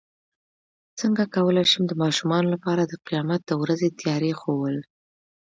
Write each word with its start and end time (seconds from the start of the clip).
څنګه 0.99 1.23
کولی 1.35 1.65
شم 1.71 1.83
د 1.87 1.93
ماشومانو 2.03 2.47
لپاره 2.55 2.83
د 2.85 2.93
قیامت 3.07 3.41
د 3.45 3.51
ورځې 3.61 3.89
تیاري 3.99 4.31
ښوول 4.39 4.77